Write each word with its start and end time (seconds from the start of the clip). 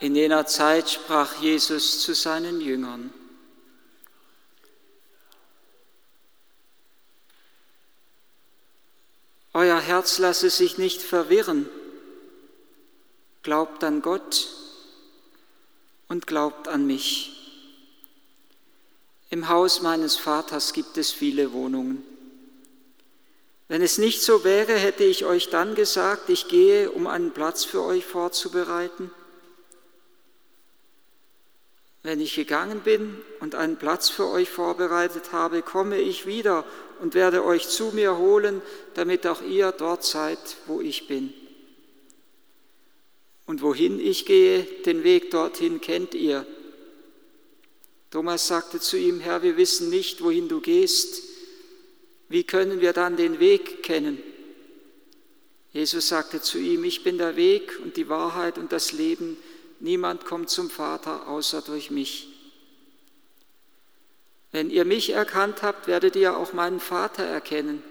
In 0.00 0.14
jener 0.14 0.46
Zeit 0.46 0.88
sprach 0.88 1.42
Jesus 1.42 2.00
zu 2.00 2.14
seinen 2.14 2.62
Jüngern. 2.62 3.12
Euer 9.52 9.78
Herz 9.78 10.18
lasse 10.18 10.48
sich 10.48 10.78
nicht 10.78 11.02
verwirren. 11.02 11.68
Glaubt 13.42 13.84
an 13.84 14.00
Gott 14.00 14.48
und 16.08 16.26
glaubt 16.26 16.66
an 16.66 16.86
mich. 16.86 17.36
Im 19.28 19.50
Haus 19.50 19.82
meines 19.82 20.16
Vaters 20.16 20.72
gibt 20.72 20.96
es 20.96 21.12
viele 21.12 21.52
Wohnungen. 21.52 22.02
Wenn 23.68 23.82
es 23.82 23.98
nicht 23.98 24.22
so 24.22 24.44
wäre, 24.44 24.72
hätte 24.72 25.04
ich 25.04 25.26
euch 25.26 25.50
dann 25.50 25.74
gesagt, 25.74 26.30
ich 26.30 26.48
gehe, 26.48 26.90
um 26.90 27.06
einen 27.06 27.32
Platz 27.32 27.64
für 27.64 27.82
euch 27.82 28.06
vorzubereiten. 28.06 29.10
Wenn 32.02 32.20
ich 32.20 32.34
gegangen 32.34 32.80
bin 32.80 33.18
und 33.40 33.54
einen 33.54 33.76
Platz 33.76 34.08
für 34.08 34.28
euch 34.28 34.48
vorbereitet 34.48 35.32
habe, 35.32 35.60
komme 35.60 35.98
ich 35.98 36.26
wieder 36.26 36.64
und 37.00 37.14
werde 37.14 37.44
euch 37.44 37.68
zu 37.68 37.90
mir 37.92 38.16
holen, 38.16 38.62
damit 38.94 39.26
auch 39.26 39.42
ihr 39.42 39.72
dort 39.72 40.04
seid, 40.04 40.38
wo 40.66 40.80
ich 40.80 41.08
bin. 41.08 41.32
Und 43.44 43.62
wohin 43.62 44.00
ich 44.00 44.24
gehe, 44.24 44.62
den 44.62 45.04
Weg 45.04 45.30
dorthin 45.30 45.80
kennt 45.80 46.14
ihr. 46.14 46.46
Thomas 48.10 48.46
sagte 48.46 48.80
zu 48.80 48.96
ihm, 48.96 49.20
Herr, 49.20 49.42
wir 49.42 49.56
wissen 49.56 49.90
nicht, 49.90 50.22
wohin 50.22 50.48
du 50.48 50.60
gehst. 50.60 51.22
Wie 52.28 52.44
können 52.44 52.80
wir 52.80 52.92
dann 52.92 53.16
den 53.16 53.40
Weg 53.40 53.82
kennen? 53.82 54.22
Jesus 55.72 56.08
sagte 56.08 56.40
zu 56.40 56.58
ihm, 56.58 56.84
ich 56.84 57.04
bin 57.04 57.18
der 57.18 57.36
Weg 57.36 57.78
und 57.82 57.96
die 57.96 58.08
Wahrheit 58.08 58.58
und 58.58 58.72
das 58.72 58.92
Leben. 58.92 59.36
Niemand 59.80 60.26
kommt 60.26 60.50
zum 60.50 60.68
Vater 60.70 61.26
außer 61.26 61.62
durch 61.62 61.90
mich. 61.90 62.28
Wenn 64.52 64.68
ihr 64.68 64.84
mich 64.84 65.10
erkannt 65.10 65.62
habt, 65.62 65.86
werdet 65.86 66.16
ihr 66.16 66.36
auch 66.36 66.52
meinen 66.52 66.80
Vater 66.80 67.24
erkennen. 67.24 67.82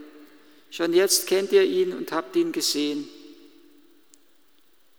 Schon 0.70 0.94
jetzt 0.94 1.26
kennt 1.28 1.52
ihr 1.52 1.64
ihn 1.64 1.94
und 1.94 2.12
habt 2.12 2.36
ihn 2.36 2.52
gesehen. 2.52 3.10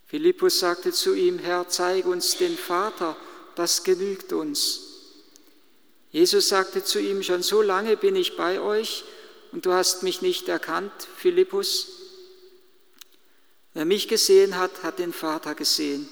Philippus 0.06 0.58
sagte 0.58 0.92
zu 0.92 1.14
ihm, 1.14 1.38
Herr, 1.38 1.68
zeig 1.68 2.06
uns 2.06 2.36
den 2.36 2.56
Vater, 2.56 3.16
das 3.54 3.84
genügt 3.84 4.32
uns. 4.32 4.80
Jesus 6.10 6.48
sagte 6.48 6.82
zu 6.82 6.98
ihm, 6.98 7.22
schon 7.22 7.44
so 7.44 7.62
lange 7.62 7.96
bin 7.96 8.16
ich 8.16 8.36
bei 8.36 8.60
euch 8.60 9.04
und 9.52 9.66
du 9.66 9.72
hast 9.72 10.02
mich 10.02 10.22
nicht 10.22 10.48
erkannt, 10.48 10.92
Philippus. 11.16 11.86
Wer 13.74 13.84
mich 13.84 14.08
gesehen 14.08 14.58
hat, 14.58 14.82
hat 14.82 14.98
den 14.98 15.12
Vater 15.12 15.54
gesehen. 15.54 16.08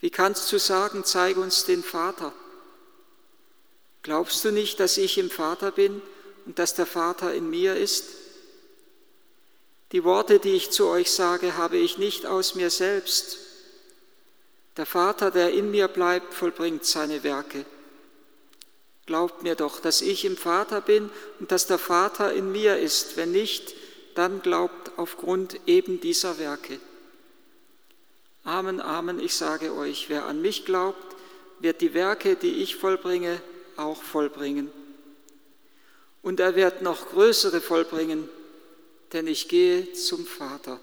Wie 0.00 0.10
kannst 0.10 0.50
du 0.52 0.58
sagen, 0.58 1.04
zeig 1.04 1.36
uns 1.36 1.64
den 1.64 1.82
Vater? 1.82 2.32
Glaubst 4.02 4.44
du 4.44 4.52
nicht, 4.52 4.78
dass 4.78 4.98
ich 4.98 5.18
im 5.18 5.30
Vater 5.30 5.70
bin 5.72 6.00
und 6.44 6.58
dass 6.58 6.74
der 6.74 6.86
Vater 6.86 7.34
in 7.34 7.50
mir 7.50 7.76
ist? 7.76 8.04
Die 9.92 10.04
Worte, 10.04 10.38
die 10.38 10.52
ich 10.52 10.70
zu 10.70 10.86
euch 10.86 11.10
sage, 11.10 11.56
habe 11.56 11.76
ich 11.76 11.98
nicht 11.98 12.26
aus 12.26 12.54
mir 12.54 12.70
selbst. 12.70 13.38
Der 14.76 14.86
Vater, 14.86 15.30
der 15.30 15.52
in 15.52 15.70
mir 15.70 15.88
bleibt, 15.88 16.34
vollbringt 16.34 16.84
seine 16.84 17.22
Werke. 17.22 17.64
Glaubt 19.06 19.42
mir 19.42 19.54
doch, 19.54 19.80
dass 19.80 20.02
ich 20.02 20.24
im 20.24 20.36
Vater 20.36 20.80
bin 20.80 21.10
und 21.38 21.52
dass 21.52 21.66
der 21.66 21.78
Vater 21.78 22.32
in 22.32 22.50
mir 22.50 22.78
ist. 22.78 23.16
Wenn 23.16 23.30
nicht, 23.30 23.74
dann 24.16 24.42
glaubt 24.42 24.92
aufgrund 24.96 25.60
eben 25.66 26.00
dieser 26.00 26.38
Werke. 26.38 26.80
Amen, 28.46 28.80
Amen, 28.80 29.18
ich 29.18 29.34
sage 29.34 29.74
euch, 29.74 30.08
wer 30.08 30.26
an 30.26 30.40
mich 30.40 30.64
glaubt, 30.64 31.16
wird 31.58 31.80
die 31.80 31.94
Werke, 31.94 32.36
die 32.36 32.62
ich 32.62 32.76
vollbringe, 32.76 33.40
auch 33.76 34.00
vollbringen. 34.00 34.70
Und 36.22 36.38
er 36.38 36.54
wird 36.54 36.80
noch 36.80 37.10
größere 37.10 37.60
vollbringen, 37.60 38.28
denn 39.12 39.26
ich 39.26 39.48
gehe 39.48 39.92
zum 39.94 40.24
Vater. 40.24 40.78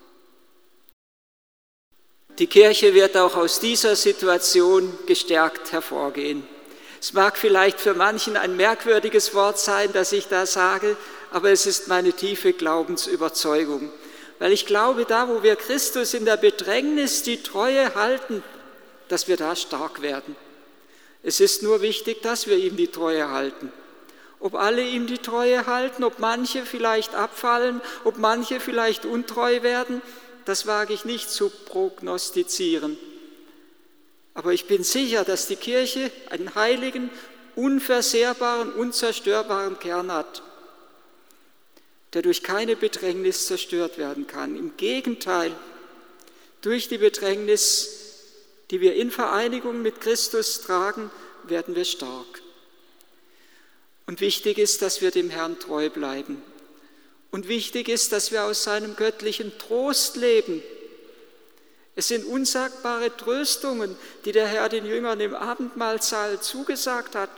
Die 2.37 2.47
Kirche 2.47 2.93
wird 2.93 3.15
auch 3.15 3.37
aus 3.37 3.61
dieser 3.61 3.95
Situation 3.95 4.91
gestärkt 5.05 5.71
hervorgehen. 5.71 6.43
Es 6.99 7.13
mag 7.13 7.37
vielleicht 7.37 7.79
für 7.79 7.93
manchen 7.93 8.35
ein 8.35 8.57
merkwürdiges 8.57 9.33
Wort 9.35 9.57
sein, 9.57 9.93
das 9.93 10.11
ich 10.11 10.27
da 10.27 10.45
sage, 10.45 10.97
aber 11.31 11.51
es 11.51 11.65
ist 11.65 11.87
meine 11.87 12.11
tiefe 12.11 12.51
Glaubensüberzeugung. 12.51 13.89
Weil 14.43 14.51
ich 14.51 14.65
glaube, 14.65 15.05
da 15.05 15.29
wo 15.29 15.41
wir 15.41 15.55
Christus 15.55 16.13
in 16.13 16.25
der 16.25 16.35
Bedrängnis 16.35 17.23
die 17.23 17.41
Treue 17.41 17.95
halten, 17.95 18.43
dass 19.07 19.29
wir 19.29 19.37
da 19.37 19.55
stark 19.55 20.01
werden. 20.01 20.35
Es 21.23 21.39
ist 21.39 21.63
nur 21.63 21.81
wichtig, 21.81 22.21
dass 22.23 22.45
wir 22.45 22.57
ihm 22.57 22.75
die 22.75 22.89
Treue 22.89 23.29
halten. 23.29 23.71
Ob 24.41 24.55
alle 24.55 24.83
ihm 24.83 25.07
die 25.07 25.19
Treue 25.19 25.65
halten, 25.65 26.03
ob 26.03 26.19
manche 26.19 26.65
vielleicht 26.65 27.15
abfallen, 27.15 27.79
ob 28.03 28.17
manche 28.17 28.59
vielleicht 28.59 29.05
untreu 29.05 29.63
werden, 29.63 30.01
das 30.43 30.67
wage 30.67 30.93
ich 30.93 31.05
nicht 31.05 31.29
zu 31.29 31.49
prognostizieren. 31.49 32.97
Aber 34.33 34.51
ich 34.51 34.67
bin 34.67 34.83
sicher, 34.83 35.23
dass 35.23 35.47
die 35.47 35.55
Kirche 35.55 36.11
einen 36.29 36.53
heiligen, 36.53 37.09
unversehrbaren, 37.55 38.73
unzerstörbaren 38.73 39.79
Kern 39.79 40.11
hat 40.11 40.43
der 42.13 42.21
durch 42.21 42.43
keine 42.43 42.75
Bedrängnis 42.75 43.47
zerstört 43.47 43.97
werden 43.97 44.27
kann. 44.27 44.55
Im 44.55 44.77
Gegenteil, 44.77 45.51
durch 46.61 46.87
die 46.87 46.99
Bedrängnis, 46.99 47.89
die 48.71 48.81
wir 48.81 48.95
in 48.95 49.11
Vereinigung 49.11 49.81
mit 49.81 49.99
Christus 49.99 50.61
tragen, 50.61 51.09
werden 51.43 51.75
wir 51.75 51.85
stark. 51.85 52.41
Und 54.05 54.21
wichtig 54.21 54.57
ist, 54.57 54.81
dass 54.81 55.01
wir 55.01 55.11
dem 55.11 55.29
Herrn 55.29 55.59
treu 55.59 55.89
bleiben. 55.89 56.41
Und 57.31 57.47
wichtig 57.47 57.89
ist, 57.89 58.11
dass 58.11 58.31
wir 58.31 58.43
aus 58.43 58.63
seinem 58.63 58.95
göttlichen 58.95 59.57
Trost 59.57 60.17
leben. 60.17 60.61
Es 61.95 62.07
sind 62.07 62.25
unsagbare 62.25 63.15
Tröstungen, 63.17 63.95
die 64.25 64.31
der 64.31 64.47
Herr 64.47 64.69
den 64.69 64.85
Jüngern 64.85 65.19
im 65.19 65.33
Abendmahlsaal 65.33 66.41
zugesagt 66.41 67.15
hat. 67.15 67.29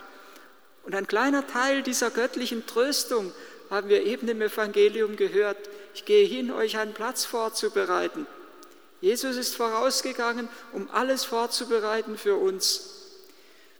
Und 0.83 0.95
ein 0.95 1.07
kleiner 1.07 1.47
Teil 1.47 1.81
dieser 1.81 2.11
göttlichen 2.11 2.65
Tröstung 2.65 3.31
haben 3.69 3.89
wir 3.89 4.03
eben 4.03 4.27
im 4.27 4.41
Evangelium 4.41 5.15
gehört, 5.15 5.57
ich 5.93 6.05
gehe 6.05 6.25
hin, 6.25 6.51
euch 6.51 6.77
einen 6.77 6.93
Platz 6.93 7.25
vorzubereiten. 7.25 8.27
Jesus 9.01 9.35
ist 9.35 9.55
vorausgegangen, 9.55 10.49
um 10.73 10.89
alles 10.91 11.25
vorzubereiten 11.25 12.17
für 12.17 12.35
uns. 12.35 12.95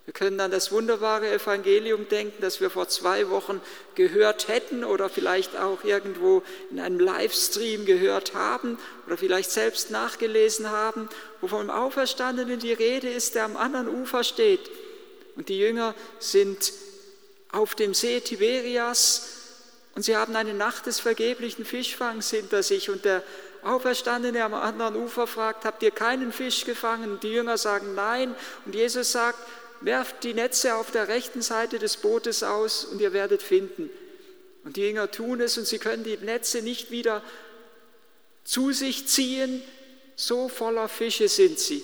Wir 0.05 0.13
können 0.13 0.39
an 0.39 0.51
das 0.51 0.71
wunderbare 0.71 1.31
Evangelium 1.31 2.07
denken, 2.07 2.37
das 2.39 2.61
wir 2.61 2.69
vor 2.69 2.87
zwei 2.87 3.27
Wochen 3.31 3.59
gehört 3.95 4.47
hätten 4.49 4.83
oder 4.83 5.09
vielleicht 5.09 5.57
auch 5.57 5.83
irgendwo 5.83 6.43
in 6.69 6.79
einem 6.79 6.99
Livestream 6.99 7.85
gehört 7.85 8.35
haben 8.35 8.77
oder 9.07 9.17
vielleicht 9.17 9.49
selbst 9.49 9.89
nachgelesen 9.89 10.69
haben, 10.69 11.09
wo 11.41 11.47
vom 11.47 11.71
Auferstandenen 11.71 12.59
die 12.59 12.73
Rede 12.73 13.09
ist, 13.09 13.33
der 13.33 13.45
am 13.45 13.57
anderen 13.57 13.87
Ufer 13.87 14.23
steht. 14.23 14.69
Und 15.35 15.49
die 15.49 15.57
Jünger 15.57 15.95
sind 16.19 16.71
auf 17.51 17.73
dem 17.73 17.95
See 17.95 18.19
Tiberias 18.19 19.44
und 19.95 20.03
sie 20.03 20.15
haben 20.15 20.35
eine 20.35 20.53
Nacht 20.53 20.85
des 20.85 20.99
vergeblichen 20.99 21.63
Fischfangs 21.63 22.29
hinter 22.29 22.63
sich 22.63 22.89
und 22.89 23.05
der 23.05 23.23
Auferstandene 23.63 24.43
am 24.43 24.53
anderen 24.53 24.95
Ufer 24.95 25.25
fragt, 25.25 25.65
habt 25.65 25.81
ihr 25.81 25.91
keinen 25.91 26.31
Fisch 26.31 26.65
gefangen? 26.65 27.13
Und 27.13 27.23
die 27.23 27.31
Jünger 27.31 27.57
sagen 27.57 27.95
nein. 27.95 28.35
Und 28.65 28.75
Jesus 28.75 29.11
sagt, 29.11 29.39
werft 29.81 30.23
die 30.23 30.33
Netze 30.33 30.75
auf 30.75 30.91
der 30.91 31.07
rechten 31.07 31.41
Seite 31.41 31.79
des 31.79 31.97
Bootes 31.97 32.43
aus 32.43 32.85
und 32.85 33.01
ihr 33.01 33.13
werdet 33.13 33.41
finden. 33.41 33.89
Und 34.65 34.75
die 34.75 34.81
Jünger 34.81 35.09
tun 35.09 35.41
es 35.41 35.57
und 35.57 35.65
sie 35.65 35.79
können 35.79 36.03
die 36.03 36.17
Netze 36.17 36.61
nicht 36.61 36.91
wieder 36.91 37.23
zu 38.43 38.71
sich 38.71 39.07
ziehen, 39.07 39.63
so 40.15 40.49
voller 40.49 40.89
Fische 40.89 41.27
sind 41.27 41.57
sie. 41.57 41.83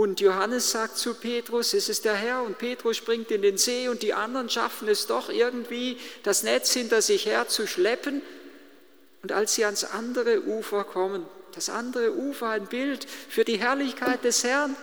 Und 0.00 0.18
Johannes 0.22 0.70
sagt 0.70 0.96
zu 0.96 1.12
Petrus, 1.12 1.74
es 1.74 1.90
ist 1.90 2.06
der 2.06 2.14
Herr 2.14 2.42
und 2.42 2.56
Petrus 2.56 2.96
springt 2.96 3.30
in 3.30 3.42
den 3.42 3.58
See 3.58 3.86
und 3.86 4.00
die 4.00 4.14
anderen 4.14 4.48
schaffen 4.48 4.88
es 4.88 5.06
doch 5.06 5.28
irgendwie, 5.28 5.98
das 6.22 6.42
Netz 6.42 6.72
hinter 6.72 7.02
sich 7.02 7.26
her 7.26 7.48
zu 7.48 7.66
schleppen. 7.66 8.22
Und 9.22 9.30
als 9.30 9.56
sie 9.56 9.66
ans 9.66 9.84
andere 9.84 10.40
Ufer 10.46 10.84
kommen, 10.84 11.26
das 11.54 11.68
andere 11.68 12.14
Ufer 12.16 12.48
ein 12.48 12.64
Bild 12.64 13.06
für 13.28 13.44
die 13.44 13.58
Herrlichkeit 13.58 14.24
des 14.24 14.42
Herrn, 14.42 14.74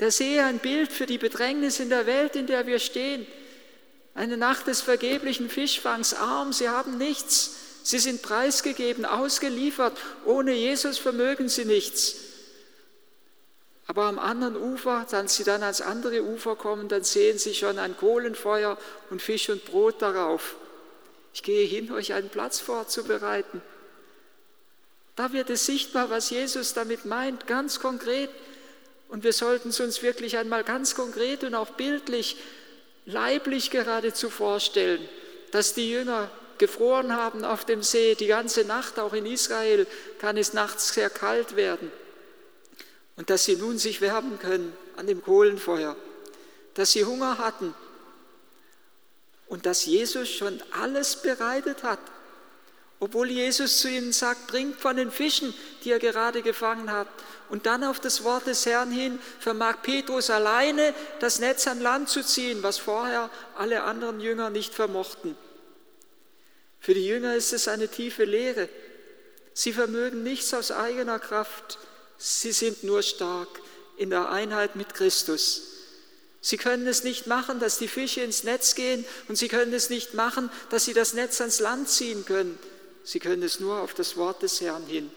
der 0.00 0.10
See 0.10 0.40
ein 0.40 0.60
Bild 0.60 0.92
für 0.92 1.04
die 1.04 1.18
Bedrängnis 1.18 1.78
in 1.78 1.90
der 1.90 2.06
Welt, 2.06 2.36
in 2.36 2.46
der 2.46 2.66
wir 2.66 2.78
stehen. 2.78 3.26
Eine 4.14 4.38
Nacht 4.38 4.66
des 4.66 4.80
vergeblichen 4.80 5.50
Fischfangs, 5.50 6.14
arm, 6.14 6.54
sie 6.54 6.70
haben 6.70 6.96
nichts, 6.96 7.50
sie 7.82 7.98
sind 7.98 8.22
preisgegeben, 8.22 9.04
ausgeliefert, 9.04 9.92
ohne 10.24 10.54
Jesus 10.54 10.96
vermögen 10.96 11.50
sie 11.50 11.66
nichts. 11.66 12.25
Aber 13.86 14.04
am 14.04 14.18
anderen 14.18 14.56
Ufer, 14.56 15.06
wenn 15.10 15.28
sie 15.28 15.44
dann 15.44 15.62
ans 15.62 15.80
andere 15.80 16.22
Ufer 16.22 16.56
kommen, 16.56 16.88
dann 16.88 17.04
sehen 17.04 17.38
sie 17.38 17.54
schon 17.54 17.78
ein 17.78 17.96
Kohlenfeuer 17.96 18.76
und 19.10 19.22
Fisch 19.22 19.48
und 19.48 19.64
Brot 19.64 20.02
darauf. 20.02 20.56
Ich 21.32 21.42
gehe 21.42 21.66
hin, 21.66 21.92
euch 21.92 22.12
einen 22.12 22.28
Platz 22.28 22.60
vorzubereiten. 22.60 23.62
Da 25.14 25.32
wird 25.32 25.50
es 25.50 25.66
sichtbar, 25.66 26.10
was 26.10 26.30
Jesus 26.30 26.74
damit 26.74 27.04
meint, 27.04 27.46
ganz 27.46 27.80
konkret. 27.80 28.30
Und 29.08 29.22
wir 29.22 29.32
sollten 29.32 29.68
es 29.68 29.80
uns 29.80 30.02
wirklich 30.02 30.36
einmal 30.36 30.64
ganz 30.64 30.94
konkret 30.94 31.44
und 31.44 31.54
auch 31.54 31.70
bildlich, 31.70 32.36
leiblich 33.04 33.70
geradezu 33.70 34.30
vorstellen, 34.30 35.08
dass 35.52 35.74
die 35.74 35.90
Jünger 35.90 36.28
gefroren 36.58 37.14
haben 37.14 37.44
auf 37.44 37.64
dem 37.64 37.82
See, 37.82 38.14
die 38.14 38.26
ganze 38.26 38.64
Nacht, 38.64 38.98
auch 38.98 39.12
in 39.12 39.26
Israel 39.26 39.86
kann 40.18 40.36
es 40.36 40.54
nachts 40.54 40.92
sehr 40.92 41.10
kalt 41.10 41.54
werden. 41.54 41.92
Und 43.16 43.30
dass 43.30 43.44
sie 43.44 43.56
nun 43.56 43.78
sich 43.78 44.00
wärmen 44.00 44.38
können 44.38 44.76
an 44.96 45.06
dem 45.06 45.22
Kohlenfeuer, 45.22 45.96
dass 46.74 46.92
sie 46.92 47.04
Hunger 47.04 47.38
hatten 47.38 47.74
und 49.46 49.66
dass 49.66 49.86
Jesus 49.86 50.28
schon 50.28 50.62
alles 50.70 51.16
bereitet 51.16 51.82
hat. 51.82 52.00
Obwohl 52.98 53.30
Jesus 53.30 53.80
zu 53.80 53.88
ihnen 53.90 54.12
sagt, 54.12 54.46
bringt 54.46 54.80
von 54.80 54.96
den 54.96 55.10
Fischen, 55.10 55.52
die 55.84 55.90
ihr 55.90 55.98
gerade 55.98 56.40
gefangen 56.42 56.90
habt. 56.90 57.22
Und 57.50 57.66
dann 57.66 57.84
auf 57.84 58.00
das 58.00 58.24
Wort 58.24 58.46
des 58.46 58.64
Herrn 58.64 58.90
hin 58.90 59.18
vermag 59.38 59.82
Petrus 59.82 60.30
alleine 60.30 60.94
das 61.20 61.38
Netz 61.38 61.66
an 61.66 61.80
Land 61.80 62.08
zu 62.08 62.24
ziehen, 62.24 62.62
was 62.62 62.78
vorher 62.78 63.30
alle 63.54 63.82
anderen 63.82 64.20
Jünger 64.20 64.48
nicht 64.48 64.74
vermochten. 64.74 65.36
Für 66.80 66.94
die 66.94 67.06
Jünger 67.06 67.34
ist 67.34 67.52
es 67.52 67.68
eine 67.68 67.88
tiefe 67.88 68.24
Lehre. 68.24 68.68
Sie 69.52 69.72
vermögen 69.72 70.22
nichts 70.22 70.54
aus 70.54 70.72
eigener 70.72 71.18
Kraft. 71.18 71.78
Sie 72.18 72.52
sind 72.52 72.84
nur 72.84 73.02
stark 73.02 73.48
in 73.96 74.10
der 74.10 74.30
Einheit 74.30 74.76
mit 74.76 74.94
Christus. 74.94 75.62
Sie 76.40 76.56
können 76.56 76.86
es 76.86 77.02
nicht 77.02 77.26
machen, 77.26 77.58
dass 77.58 77.78
die 77.78 77.88
Fische 77.88 78.20
ins 78.20 78.44
Netz 78.44 78.74
gehen 78.74 79.04
und 79.28 79.36
sie 79.36 79.48
können 79.48 79.72
es 79.72 79.90
nicht 79.90 80.14
machen, 80.14 80.50
dass 80.70 80.84
sie 80.84 80.94
das 80.94 81.12
Netz 81.12 81.40
ans 81.40 81.60
Land 81.60 81.88
ziehen 81.88 82.24
können. 82.24 82.58
Sie 83.02 83.18
können 83.18 83.42
es 83.42 83.60
nur 83.60 83.80
auf 83.80 83.94
das 83.94 84.16
Wort 84.16 84.42
des 84.42 84.60
Herrn 84.60 84.86
hin. 84.86 85.10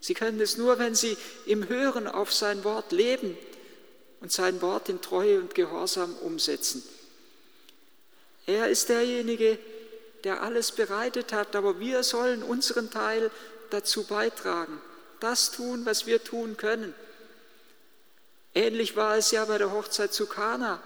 Sie 0.00 0.14
können 0.14 0.40
es 0.40 0.56
nur, 0.56 0.78
wenn 0.78 0.94
sie 0.94 1.16
im 1.46 1.68
Hören 1.68 2.06
auf 2.06 2.32
sein 2.32 2.64
Wort 2.64 2.92
leben 2.92 3.36
und 4.20 4.32
sein 4.32 4.62
Wort 4.62 4.88
in 4.88 5.00
Treue 5.00 5.40
und 5.40 5.54
Gehorsam 5.54 6.14
umsetzen. 6.18 6.82
Er 8.46 8.68
ist 8.68 8.88
derjenige, 8.88 9.58
der 10.24 10.42
alles 10.42 10.72
bereitet 10.72 11.32
hat, 11.32 11.56
aber 11.56 11.80
wir 11.80 12.02
sollen 12.02 12.42
unseren 12.42 12.90
Teil 12.90 13.30
dazu 13.70 14.04
beitragen, 14.04 14.80
das 15.20 15.50
tun, 15.50 15.86
was 15.86 16.06
wir 16.06 16.22
tun 16.22 16.56
können. 16.56 16.94
Ähnlich 18.54 18.96
war 18.96 19.16
es 19.16 19.30
ja 19.30 19.44
bei 19.44 19.58
der 19.58 19.72
Hochzeit 19.72 20.12
zu 20.12 20.26
Kana. 20.26 20.80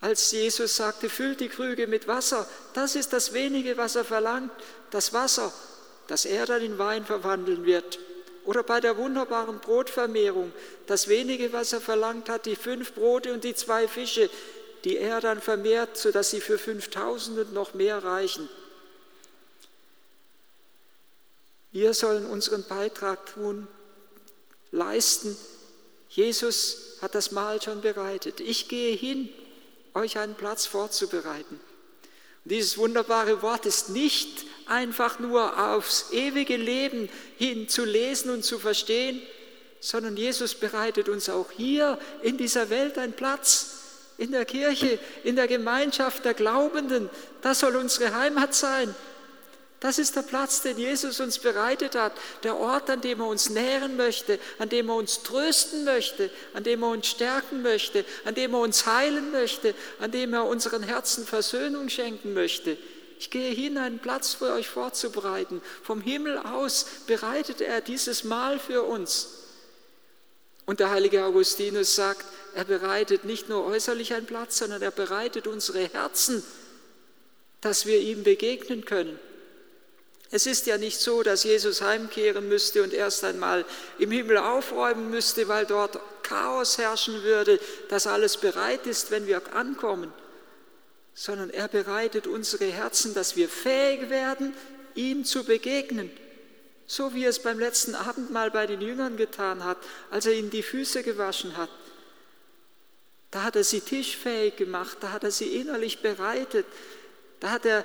Als 0.00 0.30
Jesus 0.32 0.76
sagte, 0.76 1.10
füllt 1.10 1.40
die 1.40 1.48
Krüge 1.48 1.86
mit 1.86 2.08
Wasser, 2.08 2.46
das 2.72 2.94
ist 2.94 3.12
das 3.12 3.32
wenige, 3.34 3.76
was 3.76 3.96
er 3.96 4.04
verlangt, 4.04 4.52
das 4.90 5.12
Wasser, 5.12 5.52
das 6.06 6.24
er 6.24 6.46
dann 6.46 6.62
in 6.62 6.78
Wein 6.78 7.04
verwandeln 7.04 7.66
wird. 7.66 7.98
Oder 8.46 8.62
bei 8.62 8.80
der 8.80 8.96
wunderbaren 8.96 9.58
Brotvermehrung, 9.58 10.52
das 10.86 11.08
wenige, 11.08 11.52
was 11.52 11.72
er 11.74 11.82
verlangt 11.82 12.30
hat, 12.30 12.46
die 12.46 12.56
fünf 12.56 12.94
Brote 12.94 13.34
und 13.34 13.44
die 13.44 13.54
zwei 13.54 13.86
Fische, 13.86 14.30
die 14.84 14.96
er 14.96 15.20
dann 15.20 15.42
vermehrt, 15.42 15.98
sodass 15.98 16.30
sie 16.30 16.40
für 16.40 16.58
5000 16.58 17.38
und 17.38 17.52
noch 17.52 17.74
mehr 17.74 18.02
reichen. 18.02 18.48
Wir 21.72 21.94
sollen 21.94 22.26
unseren 22.26 22.64
Beitrag 22.64 23.26
tun, 23.34 23.68
leisten. 24.72 25.36
Jesus 26.08 26.96
hat 27.00 27.14
das 27.14 27.30
Mahl 27.30 27.62
schon 27.62 27.80
bereitet. 27.80 28.40
Ich 28.40 28.68
gehe 28.68 28.96
hin 28.96 29.28
euch 29.94 30.18
einen 30.18 30.34
Platz 30.34 30.66
vorzubereiten. 30.66 31.60
Und 32.44 32.50
dieses 32.50 32.78
wunderbare 32.78 33.42
Wort 33.42 33.66
ist 33.66 33.90
nicht 33.90 34.44
einfach 34.66 35.18
nur 35.18 35.72
aufs 35.72 36.10
ewige 36.12 36.56
Leben 36.56 37.08
hin 37.36 37.68
zu 37.68 37.84
lesen 37.84 38.30
und 38.30 38.44
zu 38.44 38.58
verstehen, 38.58 39.20
sondern 39.80 40.16
Jesus 40.16 40.54
bereitet 40.54 41.08
uns 41.08 41.28
auch 41.28 41.50
hier 41.50 41.98
in 42.22 42.36
dieser 42.36 42.70
Welt 42.70 42.98
einen 42.98 43.12
Platz, 43.12 43.76
in 44.18 44.32
der 44.32 44.44
Kirche, 44.44 44.98
in 45.24 45.36
der 45.36 45.48
Gemeinschaft 45.48 46.24
der 46.24 46.34
Glaubenden. 46.34 47.08
Das 47.40 47.60
soll 47.60 47.76
unsere 47.76 48.14
Heimat 48.14 48.54
sein. 48.54 48.94
Das 49.80 49.98
ist 49.98 50.14
der 50.14 50.22
Platz, 50.22 50.60
den 50.60 50.78
Jesus 50.78 51.20
uns 51.20 51.38
bereitet 51.38 51.94
hat, 51.94 52.12
der 52.42 52.58
Ort, 52.58 52.90
an 52.90 53.00
dem 53.00 53.20
er 53.20 53.26
uns 53.26 53.48
nähren 53.48 53.96
möchte, 53.96 54.38
an 54.58 54.68
dem 54.68 54.90
er 54.90 54.94
uns 54.94 55.22
trösten 55.22 55.84
möchte, 55.84 56.30
an 56.52 56.64
dem 56.64 56.82
er 56.82 56.90
uns 56.90 57.06
stärken 57.06 57.62
möchte, 57.62 58.04
an 58.26 58.34
dem 58.34 58.52
er 58.52 58.60
uns 58.60 58.84
heilen 58.84 59.32
möchte, 59.32 59.74
an 59.98 60.10
dem 60.10 60.34
er 60.34 60.44
unseren 60.44 60.82
Herzen 60.82 61.24
Versöhnung 61.24 61.88
schenken 61.88 62.34
möchte. 62.34 62.76
Ich 63.18 63.30
gehe 63.30 63.52
hin, 63.54 63.78
einen 63.78 64.00
Platz 64.00 64.34
für 64.34 64.52
euch 64.52 64.68
vorzubereiten. 64.68 65.62
Vom 65.82 66.02
Himmel 66.02 66.36
aus 66.36 66.84
bereitet 67.06 67.62
er 67.62 67.80
dieses 67.80 68.22
Mahl 68.22 68.58
für 68.58 68.82
uns. 68.82 69.28
Und 70.66 70.80
der 70.80 70.90
heilige 70.90 71.24
Augustinus 71.24 71.94
sagt, 71.94 72.26
er 72.54 72.64
bereitet 72.64 73.24
nicht 73.24 73.48
nur 73.48 73.64
äußerlich 73.64 74.12
einen 74.12 74.26
Platz, 74.26 74.58
sondern 74.58 74.82
er 74.82 74.90
bereitet 74.90 75.46
unsere 75.46 75.80
Herzen, 75.88 76.42
dass 77.62 77.86
wir 77.86 77.98
ihm 77.98 78.24
begegnen 78.24 78.84
können. 78.84 79.18
Es 80.30 80.46
ist 80.46 80.66
ja 80.66 80.78
nicht 80.78 81.00
so, 81.00 81.22
dass 81.24 81.42
Jesus 81.42 81.82
heimkehren 81.82 82.48
müsste 82.48 82.84
und 82.84 82.92
erst 82.92 83.24
einmal 83.24 83.64
im 83.98 84.12
Himmel 84.12 84.38
aufräumen 84.38 85.10
müsste, 85.10 85.48
weil 85.48 85.66
dort 85.66 85.98
Chaos 86.22 86.78
herrschen 86.78 87.24
würde, 87.24 87.58
dass 87.88 88.06
alles 88.06 88.36
bereit 88.36 88.86
ist, 88.86 89.10
wenn 89.10 89.26
wir 89.26 89.42
ankommen, 89.54 90.12
sondern 91.14 91.50
er 91.50 91.66
bereitet 91.66 92.28
unsere 92.28 92.66
Herzen, 92.66 93.12
dass 93.12 93.34
wir 93.34 93.48
fähig 93.48 94.08
werden, 94.08 94.54
ihm 94.94 95.24
zu 95.24 95.44
begegnen, 95.44 96.10
so 96.86 97.12
wie 97.12 97.24
er 97.24 97.30
es 97.30 97.42
beim 97.42 97.58
letzten 97.58 97.96
Abendmahl 97.96 98.52
bei 98.52 98.68
den 98.68 98.80
Jüngern 98.80 99.16
getan 99.16 99.64
hat, 99.64 99.78
als 100.10 100.26
er 100.26 100.34
ihnen 100.34 100.50
die 100.50 100.62
Füße 100.62 101.02
gewaschen 101.02 101.56
hat. 101.56 101.70
Da 103.32 103.42
hat 103.42 103.56
er 103.56 103.64
sie 103.64 103.80
tischfähig 103.80 104.54
gemacht, 104.56 104.98
da 105.00 105.10
hat 105.10 105.24
er 105.24 105.30
sie 105.32 105.56
innerlich 105.56 106.02
bereitet, 106.02 106.66
da 107.40 107.50
hat 107.50 107.64
er 107.64 107.84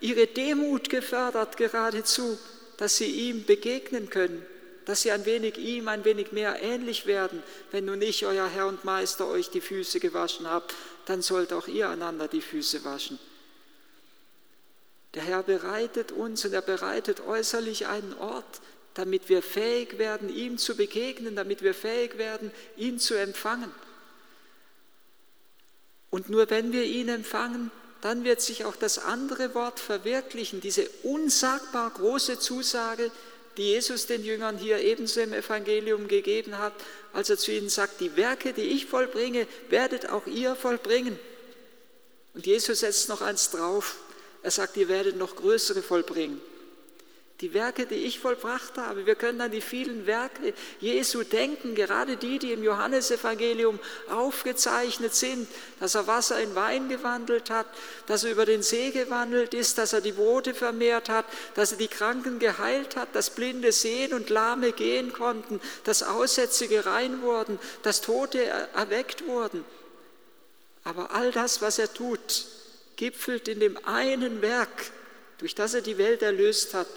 ihre 0.00 0.26
Demut 0.26 0.88
gefördert 0.90 1.56
geradezu, 1.56 2.38
dass 2.76 2.96
sie 2.96 3.06
ihm 3.28 3.44
begegnen 3.44 4.10
können, 4.10 4.44
dass 4.84 5.02
sie 5.02 5.10
ein 5.10 5.26
wenig 5.26 5.58
ihm, 5.58 5.88
ein 5.88 6.04
wenig 6.04 6.32
mehr 6.32 6.62
ähnlich 6.62 7.06
werden. 7.06 7.42
Wenn 7.70 7.84
nun 7.84 8.00
ich, 8.00 8.24
euer 8.24 8.48
Herr 8.48 8.66
und 8.66 8.84
Meister, 8.84 9.26
euch 9.26 9.50
die 9.50 9.60
Füße 9.60 10.00
gewaschen 10.00 10.48
habt, 10.48 10.74
dann 11.06 11.22
sollt 11.22 11.52
auch 11.52 11.68
ihr 11.68 11.88
einander 11.88 12.28
die 12.28 12.40
Füße 12.40 12.84
waschen. 12.84 13.18
Der 15.14 15.22
Herr 15.22 15.42
bereitet 15.42 16.12
uns 16.12 16.44
und 16.44 16.52
er 16.52 16.62
bereitet 16.62 17.20
äußerlich 17.20 17.86
einen 17.86 18.14
Ort, 18.14 18.60
damit 18.94 19.28
wir 19.28 19.42
fähig 19.42 19.98
werden, 19.98 20.34
ihm 20.34 20.58
zu 20.58 20.76
begegnen, 20.76 21.36
damit 21.36 21.62
wir 21.62 21.74
fähig 21.74 22.18
werden, 22.18 22.50
ihn 22.76 22.98
zu 22.98 23.14
empfangen. 23.14 23.72
Und 26.10 26.28
nur 26.28 26.48
wenn 26.50 26.72
wir 26.72 26.84
ihn 26.84 27.08
empfangen, 27.08 27.70
dann 28.00 28.24
wird 28.24 28.40
sich 28.40 28.64
auch 28.64 28.76
das 28.76 28.98
andere 28.98 29.54
Wort 29.54 29.80
verwirklichen, 29.80 30.60
diese 30.60 30.88
unsagbar 31.02 31.90
große 31.90 32.38
Zusage, 32.38 33.10
die 33.56 33.64
Jesus 33.64 34.06
den 34.06 34.24
Jüngern 34.24 34.56
hier 34.56 34.78
ebenso 34.78 35.20
im 35.20 35.32
Evangelium 35.32 36.06
gegeben 36.06 36.58
hat, 36.58 36.74
als 37.12 37.28
er 37.28 37.38
zu 37.38 37.50
ihnen 37.50 37.68
sagt, 37.68 38.00
die 38.00 38.16
Werke, 38.16 38.52
die 38.52 38.62
ich 38.62 38.86
vollbringe, 38.86 39.46
werdet 39.68 40.08
auch 40.08 40.26
ihr 40.26 40.54
vollbringen. 40.54 41.18
Und 42.34 42.46
Jesus 42.46 42.80
setzt 42.80 43.08
noch 43.08 43.20
eins 43.20 43.50
drauf, 43.50 43.96
er 44.42 44.52
sagt, 44.52 44.76
ihr 44.76 44.88
werdet 44.88 45.16
noch 45.16 45.34
größere 45.34 45.82
vollbringen 45.82 46.40
die 47.40 47.54
Werke, 47.54 47.86
die 47.86 47.94
ich 47.94 48.18
vollbracht 48.18 48.78
habe. 48.78 49.06
Wir 49.06 49.14
können 49.14 49.40
an 49.40 49.52
die 49.52 49.60
vielen 49.60 50.06
Werke 50.06 50.54
Jesu 50.80 51.22
denken, 51.22 51.76
gerade 51.76 52.16
die, 52.16 52.40
die 52.40 52.52
im 52.52 52.64
Johannesevangelium 52.64 53.78
aufgezeichnet 54.10 55.14
sind, 55.14 55.46
dass 55.78 55.94
er 55.94 56.08
Wasser 56.08 56.40
in 56.40 56.56
Wein 56.56 56.88
gewandelt 56.88 57.50
hat, 57.50 57.66
dass 58.06 58.24
er 58.24 58.32
über 58.32 58.44
den 58.44 58.62
See 58.62 58.90
gewandelt 58.90 59.54
ist, 59.54 59.78
dass 59.78 59.92
er 59.92 60.00
die 60.00 60.12
Brote 60.12 60.52
vermehrt 60.52 61.08
hat, 61.08 61.26
dass 61.54 61.70
er 61.72 61.78
die 61.78 61.86
Kranken 61.86 62.40
geheilt 62.40 62.96
hat, 62.96 63.14
dass 63.14 63.30
Blinde 63.30 63.70
sehen 63.70 64.14
und 64.14 64.30
Lahme 64.30 64.72
gehen 64.72 65.12
konnten, 65.12 65.60
dass 65.84 66.02
Aussätzige 66.02 66.86
rein 66.86 67.22
wurden, 67.22 67.60
dass 67.82 68.00
Tote 68.00 68.44
erweckt 68.44 69.28
wurden. 69.28 69.64
Aber 70.82 71.14
all 71.14 71.30
das, 71.30 71.62
was 71.62 71.78
er 71.78 71.92
tut, 71.92 72.46
gipfelt 72.96 73.46
in 73.46 73.60
dem 73.60 73.78
einen 73.84 74.42
Werk, 74.42 74.90
durch 75.38 75.54
das 75.54 75.74
er 75.74 75.82
die 75.82 75.98
Welt 75.98 76.22
erlöst 76.22 76.74
hat, 76.74 76.88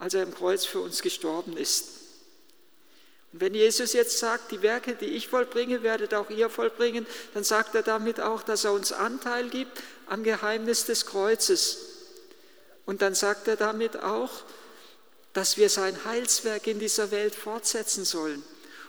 als 0.00 0.14
er 0.14 0.24
am 0.24 0.34
Kreuz 0.34 0.64
für 0.64 0.80
uns 0.80 1.02
gestorben 1.02 1.56
ist. 1.56 1.84
Und 3.32 3.42
wenn 3.42 3.54
Jesus 3.54 3.92
jetzt 3.92 4.18
sagt, 4.18 4.50
die 4.50 4.62
Werke, 4.62 4.96
die 4.96 5.06
ich 5.06 5.28
vollbringe, 5.28 5.84
werdet 5.84 6.14
auch 6.14 6.30
ihr 6.30 6.50
vollbringen, 6.50 7.06
dann 7.32 7.44
sagt 7.44 7.76
er 7.76 7.82
damit 7.82 8.20
auch, 8.20 8.42
dass 8.42 8.64
er 8.64 8.72
uns 8.72 8.90
Anteil 8.90 9.48
gibt 9.50 9.80
am 10.08 10.24
Geheimnis 10.24 10.86
des 10.86 11.06
Kreuzes. 11.06 11.78
Und 12.86 13.02
dann 13.02 13.14
sagt 13.14 13.46
er 13.46 13.54
damit 13.54 13.98
auch, 13.98 14.30
dass 15.32 15.56
wir 15.56 15.68
sein 15.68 16.04
Heilswerk 16.04 16.66
in 16.66 16.80
dieser 16.80 17.12
Welt 17.12 17.36
fortsetzen 17.36 18.04
sollen. 18.04 18.42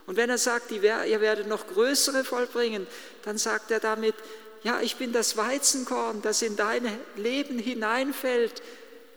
Und 0.08 0.16
wenn 0.16 0.32
er 0.32 0.40
sagt, 0.40 0.72
ihr 0.72 0.82
werdet 0.82 1.46
noch 1.46 1.68
größere 1.68 2.24
vollbringen, 2.24 2.88
dann 3.24 3.38
sagt 3.38 3.70
er 3.70 3.80
damit, 3.80 4.16
ja, 4.64 4.82
ich 4.82 4.96
bin 4.96 5.14
das 5.14 5.38
Weizenkorn, 5.38 6.24
das 6.24 6.42
in 6.42 6.56
dein 6.56 6.88
Leben 7.16 7.60
hineinfällt 7.60 8.64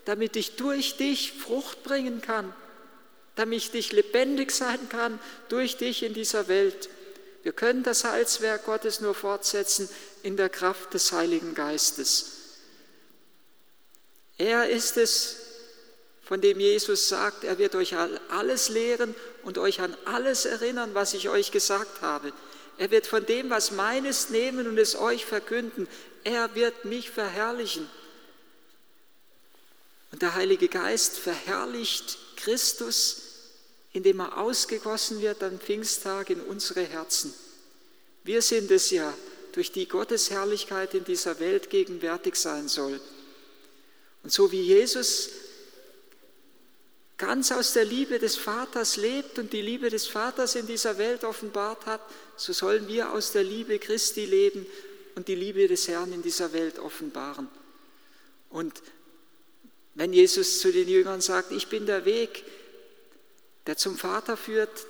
damit 0.04 0.36
ich 0.36 0.56
durch 0.56 0.96
dich 0.96 1.32
Frucht 1.32 1.82
bringen 1.82 2.20
kann. 2.20 2.52
damit 3.36 3.74
ich 3.74 3.92
lebendig 3.92 4.52
sein 4.52 4.88
kann 4.88 5.18
durch 5.48 5.76
dich 5.76 6.02
in 6.02 6.14
dieser 6.14 6.46
Welt. 6.48 6.88
Wir 7.42 7.52
können 7.52 7.82
das 7.82 8.04
Heilswerk 8.04 8.64
Gottes 8.64 9.00
nur 9.00 9.14
fortsetzen 9.14 9.88
in 10.22 10.36
der 10.36 10.48
Kraft 10.48 10.94
des 10.94 11.12
Heiligen 11.12 11.54
Geistes. 11.54 12.30
Er 14.38 14.68
ist 14.70 14.96
es, 14.96 15.36
von 16.22 16.40
dem 16.40 16.58
Jesus 16.58 17.08
sagt, 17.08 17.44
er 17.44 17.58
wird 17.58 17.74
euch 17.74 17.94
alles 18.30 18.68
lehren 18.68 19.14
und 19.42 19.58
euch 19.58 19.80
an 19.80 19.96
alles 20.06 20.46
erinnern, 20.46 20.94
was 20.94 21.12
ich 21.12 21.28
euch 21.28 21.50
gesagt 21.50 22.00
habe. 22.00 22.32
Er 22.78 22.90
wird 22.90 23.06
von 23.06 23.26
dem, 23.26 23.50
was 23.50 23.72
meines 23.72 24.30
nehmen 24.30 24.66
und 24.66 24.78
es 24.78 24.96
euch 24.96 25.26
verkünden. 25.26 25.86
Er 26.24 26.54
wird 26.54 26.84
mich 26.84 27.10
verherrlichen. 27.10 27.88
Und 30.14 30.22
der 30.22 30.36
Heilige 30.36 30.68
Geist 30.68 31.18
verherrlicht 31.18 32.18
Christus, 32.36 33.16
indem 33.92 34.20
er 34.20 34.38
ausgegossen 34.38 35.20
wird 35.20 35.42
am 35.42 35.58
Pfingsttag 35.58 36.30
in 36.30 36.40
unsere 36.40 36.84
Herzen. 36.84 37.34
Wir 38.22 38.40
sind 38.40 38.70
es 38.70 38.92
ja, 38.92 39.12
durch 39.50 39.72
die 39.72 39.88
Gottes 39.88 40.30
Herrlichkeit 40.30 40.94
in 40.94 41.02
dieser 41.02 41.40
Welt 41.40 41.68
gegenwärtig 41.68 42.36
sein 42.36 42.68
soll. 42.68 43.00
Und 44.22 44.32
so 44.32 44.52
wie 44.52 44.60
Jesus 44.60 45.30
ganz 47.16 47.50
aus 47.50 47.72
der 47.72 47.84
Liebe 47.84 48.20
des 48.20 48.36
Vaters 48.36 48.96
lebt 48.96 49.40
und 49.40 49.52
die 49.52 49.62
Liebe 49.62 49.90
des 49.90 50.06
Vaters 50.06 50.54
in 50.54 50.68
dieser 50.68 50.96
Welt 50.96 51.24
offenbart 51.24 51.86
hat, 51.86 52.02
so 52.36 52.52
sollen 52.52 52.86
wir 52.86 53.10
aus 53.10 53.32
der 53.32 53.42
Liebe 53.42 53.80
Christi 53.80 54.26
leben 54.26 54.64
und 55.16 55.26
die 55.26 55.34
Liebe 55.34 55.66
des 55.66 55.88
Herrn 55.88 56.12
in 56.12 56.22
dieser 56.22 56.52
Welt 56.52 56.78
offenbaren. 56.78 57.48
Und 58.48 58.80
wenn 59.94 60.12
Jesus 60.12 60.60
zu 60.60 60.72
den 60.72 60.88
Jüngern 60.88 61.20
sagt, 61.20 61.52
ich 61.52 61.68
bin 61.68 61.86
der 61.86 62.04
Weg, 62.04 62.44
der 63.66 63.76
zum 63.76 63.96
Vater 63.96 64.36
führt, 64.36 64.86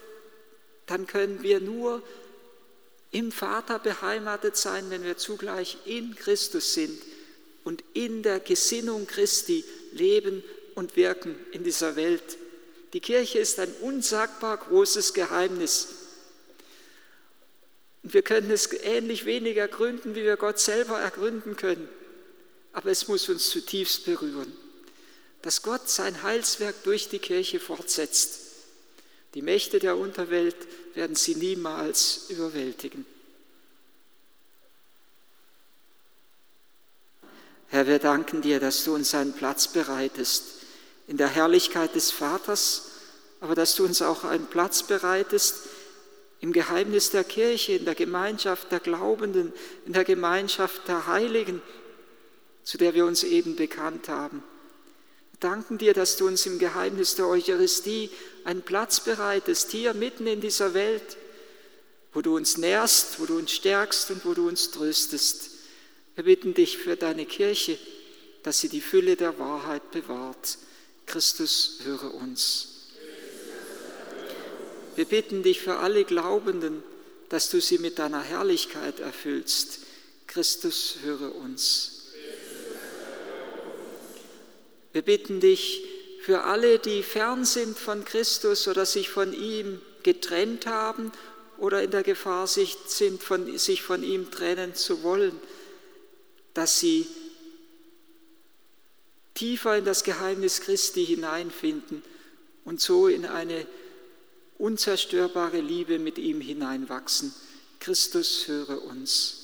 dann 0.86 1.06
können 1.06 1.42
wir 1.42 1.60
nur 1.60 2.02
im 3.10 3.30
Vater 3.30 3.78
beheimatet 3.78 4.56
sein, 4.56 4.90
wenn 4.90 5.04
wir 5.04 5.16
zugleich 5.16 5.78
in 5.84 6.16
Christus 6.16 6.74
sind 6.74 7.00
und 7.62 7.84
in 7.94 8.22
der 8.22 8.40
Gesinnung 8.40 9.06
Christi 9.06 9.64
leben 9.92 10.42
und 10.74 10.96
wirken 10.96 11.36
in 11.52 11.62
dieser 11.64 11.96
Welt. 11.96 12.36
Die 12.92 13.00
Kirche 13.00 13.38
ist 13.38 13.58
ein 13.60 13.72
unsagbar 13.80 14.56
großes 14.56 15.14
Geheimnis. 15.14 15.88
Und 18.02 18.14
wir 18.14 18.22
können 18.22 18.50
es 18.50 18.72
ähnlich 18.72 19.24
wenig 19.24 19.56
ergründen, 19.56 20.14
wie 20.14 20.24
wir 20.24 20.36
Gott 20.36 20.58
selber 20.58 21.00
ergründen 21.00 21.56
können. 21.56 21.88
Aber 22.72 22.90
es 22.90 23.08
muss 23.08 23.28
uns 23.28 23.48
zutiefst 23.48 24.04
berühren, 24.04 24.52
dass 25.44 25.60
Gott 25.60 25.90
sein 25.90 26.22
Heilswerk 26.22 26.84
durch 26.84 27.10
die 27.10 27.18
Kirche 27.18 27.60
fortsetzt. 27.60 28.40
Die 29.34 29.42
Mächte 29.42 29.78
der 29.78 29.98
Unterwelt 29.98 30.56
werden 30.94 31.16
sie 31.16 31.34
niemals 31.34 32.30
überwältigen. 32.30 33.04
Herr, 37.68 37.86
wir 37.86 37.98
danken 37.98 38.40
dir, 38.40 38.58
dass 38.58 38.84
du 38.84 38.94
uns 38.94 39.14
einen 39.14 39.34
Platz 39.34 39.68
bereitest 39.68 40.44
in 41.08 41.18
der 41.18 41.28
Herrlichkeit 41.28 41.94
des 41.94 42.10
Vaters, 42.10 42.92
aber 43.42 43.54
dass 43.54 43.74
du 43.74 43.84
uns 43.84 44.00
auch 44.00 44.24
einen 44.24 44.46
Platz 44.46 44.84
bereitest 44.84 45.56
im 46.40 46.54
Geheimnis 46.54 47.10
der 47.10 47.24
Kirche, 47.24 47.72
in 47.72 47.84
der 47.84 47.94
Gemeinschaft 47.94 48.72
der 48.72 48.80
Glaubenden, 48.80 49.52
in 49.84 49.92
der 49.92 50.04
Gemeinschaft 50.04 50.88
der 50.88 51.06
Heiligen, 51.06 51.60
zu 52.62 52.78
der 52.78 52.94
wir 52.94 53.04
uns 53.04 53.24
eben 53.24 53.56
bekannt 53.56 54.08
haben. 54.08 54.42
Danken 55.44 55.76
dir, 55.76 55.92
dass 55.92 56.16
du 56.16 56.26
uns 56.26 56.46
im 56.46 56.58
Geheimnis 56.58 57.16
der 57.16 57.26
Eucharistie 57.26 58.08
einen 58.44 58.62
Platz 58.62 59.00
bereitest, 59.00 59.72
hier 59.72 59.92
mitten 59.92 60.26
in 60.26 60.40
dieser 60.40 60.72
Welt, 60.72 61.18
wo 62.14 62.22
du 62.22 62.34
uns 62.34 62.56
nährst, 62.56 63.20
wo 63.20 63.26
du 63.26 63.36
uns 63.36 63.52
stärkst 63.52 64.10
und 64.10 64.24
wo 64.24 64.32
du 64.32 64.48
uns 64.48 64.70
tröstest. 64.70 65.50
Wir 66.14 66.24
bitten 66.24 66.54
dich 66.54 66.78
für 66.78 66.96
deine 66.96 67.26
Kirche, 67.26 67.78
dass 68.42 68.60
sie 68.60 68.70
die 68.70 68.80
Fülle 68.80 69.16
der 69.16 69.38
Wahrheit 69.38 69.90
bewahrt. 69.90 70.56
Christus, 71.04 71.80
höre 71.84 72.14
uns. 72.14 72.86
Wir 74.96 75.04
bitten 75.04 75.42
dich 75.42 75.60
für 75.60 75.76
alle 75.76 76.04
Glaubenden, 76.04 76.82
dass 77.28 77.50
du 77.50 77.60
sie 77.60 77.76
mit 77.76 77.98
deiner 77.98 78.22
Herrlichkeit 78.22 78.98
erfüllst. 78.98 79.80
Christus, 80.26 81.00
höre 81.02 81.34
uns. 81.34 81.93
Wir 84.94 85.02
bitten 85.02 85.40
dich 85.40 85.82
für 86.20 86.44
alle, 86.44 86.78
die 86.78 87.02
fern 87.02 87.44
sind 87.44 87.76
von 87.76 88.04
Christus 88.04 88.68
oder 88.68 88.86
sich 88.86 89.10
von 89.10 89.32
ihm 89.32 89.82
getrennt 90.04 90.66
haben 90.66 91.10
oder 91.58 91.82
in 91.82 91.90
der 91.90 92.04
Gefahr 92.04 92.46
sind, 92.46 93.20
von, 93.20 93.58
sich 93.58 93.82
von 93.82 94.04
ihm 94.04 94.30
trennen 94.30 94.76
zu 94.76 95.02
wollen, 95.02 95.38
dass 96.54 96.78
sie 96.78 97.08
tiefer 99.34 99.76
in 99.76 99.84
das 99.84 100.04
Geheimnis 100.04 100.60
Christi 100.60 101.04
hineinfinden 101.04 102.04
und 102.64 102.80
so 102.80 103.08
in 103.08 103.26
eine 103.26 103.66
unzerstörbare 104.58 105.60
Liebe 105.60 105.98
mit 105.98 106.18
ihm 106.18 106.40
hineinwachsen. 106.40 107.34
Christus, 107.80 108.46
höre 108.46 108.80
uns. 108.84 109.43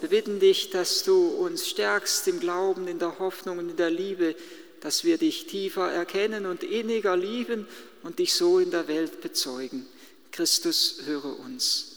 Wir 0.00 0.10
bitten 0.10 0.40
dich, 0.40 0.70
dass 0.70 1.04
du 1.04 1.28
uns 1.28 1.68
stärkst 1.68 2.28
im 2.28 2.38
Glauben, 2.38 2.86
in 2.86 2.98
der 2.98 3.18
Hoffnung 3.18 3.58
und 3.58 3.70
in 3.70 3.76
der 3.76 3.90
Liebe, 3.90 4.34
dass 4.80 5.04
wir 5.04 5.16
dich 5.16 5.46
tiefer 5.46 5.90
erkennen 5.90 6.44
und 6.44 6.62
inniger 6.62 7.16
lieben 7.16 7.66
und 8.02 8.18
dich 8.18 8.34
so 8.34 8.58
in 8.58 8.70
der 8.70 8.88
Welt 8.88 9.20
bezeugen. 9.20 9.86
Christus, 10.32 11.00
höre 11.06 11.38
uns. 11.40 11.92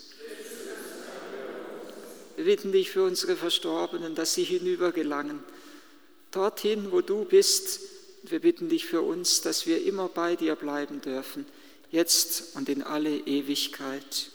Wir 2.37 2.45
bitten 2.45 2.71
dich 2.71 2.89
für 2.89 3.03
unsere 3.03 3.35
Verstorbenen, 3.35 4.15
dass 4.15 4.33
sie 4.33 4.45
hinübergelangen 4.45 5.43
dorthin, 6.31 6.91
wo 6.91 7.01
du 7.01 7.25
bist. 7.25 7.81
Wir 8.23 8.39
bitten 8.39 8.69
dich 8.69 8.85
für 8.85 9.01
uns, 9.01 9.41
dass 9.41 9.65
wir 9.65 9.83
immer 9.83 10.07
bei 10.07 10.37
dir 10.37 10.55
bleiben 10.55 11.01
dürfen, 11.01 11.45
jetzt 11.91 12.55
und 12.55 12.69
in 12.69 12.81
alle 12.81 13.17
Ewigkeit. 13.17 14.31